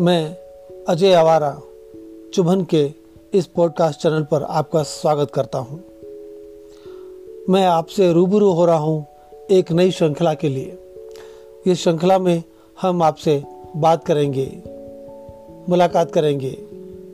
[0.00, 0.36] मैं
[0.88, 1.50] अजय आवारा,
[2.34, 2.92] चुभन के
[3.34, 5.78] इस पॉडकास्ट चैनल पर आपका स्वागत करता हूँ।
[7.50, 9.06] मैं आपसे रूबरू हो रहा हूँ
[9.50, 10.78] एक नई श्रृंखला के लिए
[11.66, 12.42] इस श्रृंखला में
[12.82, 13.42] हम आपसे
[13.76, 14.46] बात करेंगे,
[15.68, 16.50] मुलाकात करेंगे,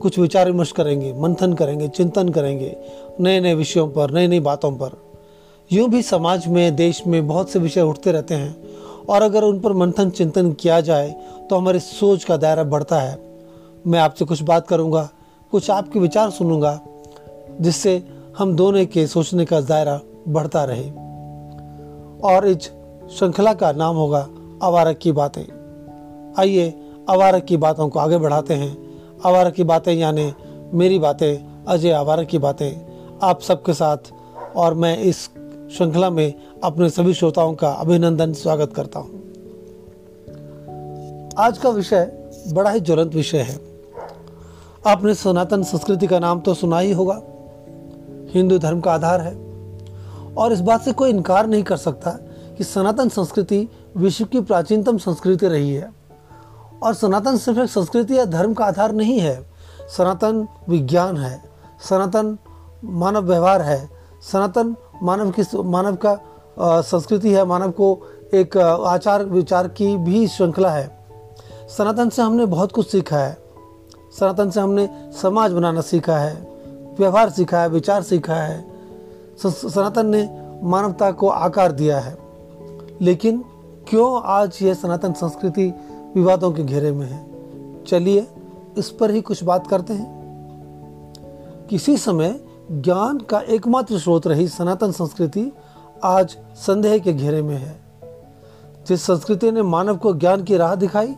[0.01, 2.75] कुछ विचार विमर्श करेंगे, मंथन करेंगे, चिंतन करेंगे
[3.19, 4.97] नए नए विषयों पर नई नई बातों पर
[5.71, 8.75] यूँ भी समाज में, देश में बहुत से विषय उठते रहते हैं
[9.09, 11.09] और अगर उन पर मंथन चिंतन किया जाए
[11.49, 13.17] तो हमारी सोच का दायरा बढ़ता है।
[13.87, 15.09] मैं आपसे कुछ बात करूँगा,
[15.51, 16.79] कुछ आपके विचार सुनूँगा
[17.61, 18.01] जिससे
[18.37, 20.89] हम दोनों के सोचने का दायरा बढ़ता रहे।
[22.25, 22.71] और इस
[23.09, 24.27] श्रृंखला का नाम होगा
[24.63, 26.69] अवारक की बातें। आइए
[27.09, 28.75] अवारक की बातों को आगे बढ़ाते हैं।
[29.25, 30.31] अवारक की बातें यानी
[30.73, 34.11] मेरी बातें, अजय अवारक की बातें। आप सबके साथ
[34.55, 35.29] और मैं इस
[35.71, 36.33] श्रृंखला में
[36.63, 39.09] अपने सभी श्रोताओं का अभिनंदन, स्वागत करता हूँ।
[41.37, 43.59] आज का विषय बड़ा ही ज्वलंत विषय है।
[44.87, 47.21] आपने सनातन संस्कृति का नाम तो सुना ही होगा।
[48.29, 49.35] हिंदू धर्म का आधार है।
[50.37, 52.11] और इस बात से कोई इनकार नहीं कर सकता
[52.57, 55.93] कि सनातन संस्कृति विश्व की प्राचीनतम संस्कृति रही है।
[56.83, 59.49] और सनातन सिर्फ़ एक संस्कृति या धर्म का आधार नहीं है।
[59.97, 61.43] सनातन विज्ञान है।
[61.89, 62.37] सनातन
[62.83, 63.89] मानव व्यवहार है।
[64.31, 66.19] सनातन मानव की मानव का
[66.81, 68.01] संस्कृति है, मानव को
[68.33, 70.97] एक आचार विचार की भी श्रृंखला है।
[71.77, 73.37] सनातन से हमने बहुत कुछ सीखा है।
[74.19, 74.89] सनातन से हमने
[75.21, 76.47] समाज बनाना सीखा है,
[76.99, 78.65] व्यवहार सीखा है, विचार सीखा है।
[79.45, 82.17] सनातन ने मानवता को आकार दिया है।
[83.01, 83.43] लेकिन
[83.87, 85.73] क्यों आज ये सनातन संस्कृति
[86.15, 87.25] विवादों के घेरे में है?
[87.83, 88.27] चलिए
[88.77, 90.15] इस पर ही कुछ बात करते हैं।
[91.69, 95.51] किसी समय ज्ञान का एकमात्र स्रोत रही सनातन संस्कृति
[96.03, 97.83] आज संदेह के घेरे में है।
[98.87, 101.15] जिस संस्कृति ने मानव को ज्ञान की राह दिखाई,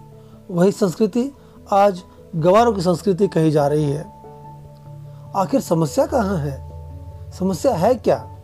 [0.51, 1.31] वही संस्कृति
[1.71, 2.03] आज
[2.35, 4.13] गवारों की संस्कृति कही जा रही है।
[5.35, 6.71] आखिर समस्या कहाँ है?
[7.31, 8.35] समस्या है क्या?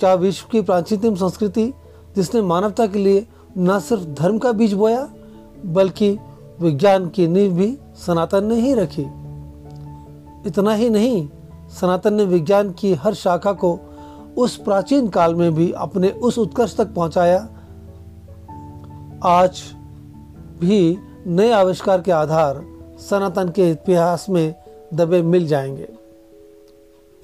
[0.00, 1.74] क्या विश्व की प्राचीनतम संस्कृति
[2.16, 3.28] जिसने मानवता के लिए
[3.58, 5.08] न सिर्फ़ धर्म का बीज बोया,
[5.66, 6.18] बल्कि
[6.60, 9.06] विज्ञान की नींव भी सनातन ने ही रखी?
[10.46, 11.28] इतना ही नहीं
[11.70, 13.78] सनातन ने विज्ञान की हर शाखा को
[14.38, 17.48] उस प्राचीन काल में भी अपने उस उत्कर्ष तक पहुँचाया।
[19.24, 19.62] आज
[20.60, 22.64] भी नए आविष्कार के आधार
[23.10, 24.54] सनातन के इतिहास में
[24.94, 25.88] दबे मिल जाएँगे।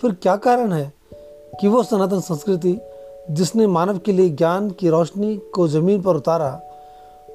[0.01, 0.93] फिर क्या कारण है
[1.61, 2.81] कि वो सनातन संस्कृति,
[3.31, 6.63] जिसने मानव के लिए ज्ञान की रोशनी को ज़मीन पर उतारा,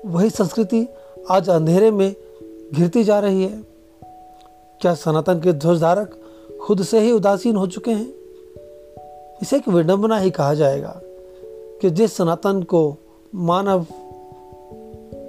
[0.06, 0.88] वही संस्कृति
[1.32, 2.16] आज अंधेरे में
[2.74, 3.64] घिरती जा रही है?
[4.82, 6.21] क्या सनातन के ध्वजधारक
[6.62, 8.14] खुद से ही उदासीन हो चुके हैं।
[9.42, 11.02] इसे एक विडंबना ही कहा जाएगा
[11.82, 12.98] कि जिस सनातन को
[13.36, 13.86] मानव,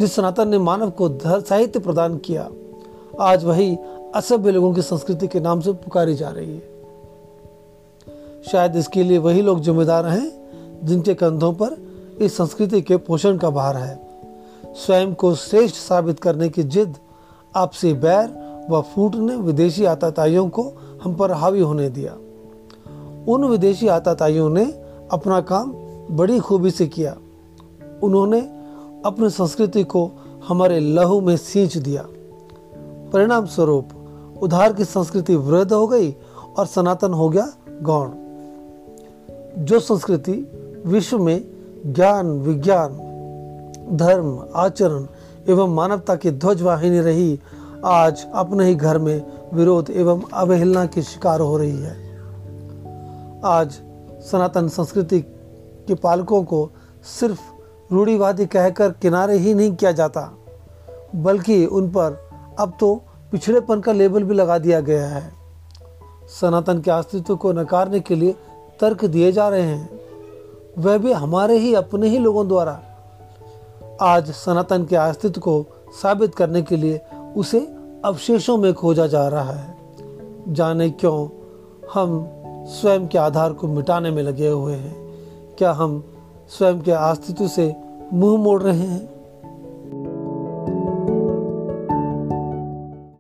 [0.00, 2.50] जिस सनातन ने मानव को साहित्य प्रदान किया,
[3.20, 3.78] आज वही
[4.14, 6.72] असभ्य लोगों की संस्कृति के नाम से पुकारी जा रही है।
[8.52, 10.30] शायद इसके लिए वही लोग जिम्मेदार हैं
[10.84, 11.76] जिनके कंधों पर
[12.20, 14.00] इस संस्कृति के पोषण का भार है।
[14.66, 16.96] स्वयं को श्रेष्ठ साबित करने की जिद,
[17.56, 20.72] आपसी बैर व फूट ने विदेशी आताताइयों को
[21.04, 22.12] हम पर हावी होने दिया।
[23.28, 24.64] उन विदेशी आताताइयों ने
[25.12, 25.72] अपना काम
[26.10, 27.16] बड़ी खूबी से किया।
[28.02, 28.40] उन्होंने
[29.06, 30.10] अपनी संस्कृति को
[30.48, 32.06] हमारे लहू में सींच दिया।
[33.12, 33.88] परिणाम स्वरूप
[34.42, 36.16] उधार की संस्कृति वृद्ध हो गई
[36.58, 37.52] और सनातन हो गया
[37.82, 38.10] गौण।
[39.64, 40.50] जो संस्कृति
[40.86, 41.44] विश्व में
[41.86, 42.90] ज्ञान, विज्ञान,
[43.92, 45.06] धर्म, आचरण
[45.48, 47.40] एवं मानवता की ध्वजवाहिनी रही,
[47.84, 51.94] आज अपने ही घर में विरोध एवं अवहेलना की शिकार हो रही है।
[53.44, 53.72] आज
[54.22, 55.20] सनातन संस्कृति
[55.88, 56.70] के पालकों को
[57.20, 57.40] सिर्फ़
[57.92, 60.38] रूढ़ीवादी कहकर किनारे ही नहीं किया जाता,
[61.16, 62.94] बल्कि उन पर अब तो
[63.32, 65.32] पिछड़ेपन का लेबल भी लगा दिया गया है।
[66.40, 68.34] सनातन के अस्तित्व को नकारने के लिए
[68.80, 70.00] तर्क दिए जा रहे हैं।
[70.78, 72.80] वह भी हमारे ही, अपने ही लोगों द्वारा।
[74.00, 75.64] आज सनातन के अस्तित्व को
[76.02, 77.00] साबित करने के लिए
[77.36, 79.74] उसे अवशेषों में खोजा जा रहा है।
[80.48, 81.28] जाने क्यों
[81.94, 82.28] हम
[82.66, 85.14] स्वयं के आधार को मिटाने में लगे हुए हैं।
[85.58, 86.04] क्या हम
[86.48, 87.76] स्वयं के अस्तित्व से
[88.12, 89.21] मुँह मोड़ रहे हैं?